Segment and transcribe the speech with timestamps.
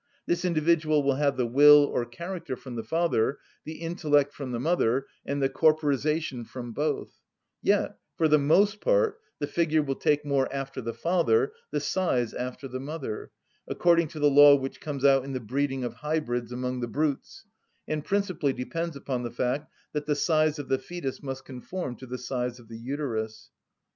[0.25, 4.59] This individual will have the will, or character, from the father, the intellect from the
[4.59, 7.19] mother, and the corporisation from both;
[7.61, 12.33] yet, for the most part, the figure will take more after the father, the size
[12.33, 16.79] after the mother,—according to the law which comes out in the breeding of hybrids among
[16.79, 17.45] the brutes,
[17.87, 22.07] and principally depends upon the fact that the size of the fœtus must conform to
[22.07, 23.51] the size of the uterus.